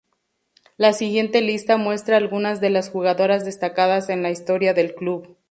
[0.77, 5.37] La siguiente lista muestra algunas de las jugadoras destacadas en la historia del club.